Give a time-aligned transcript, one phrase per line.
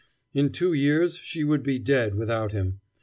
[0.33, 2.79] In two years she would be dead without him.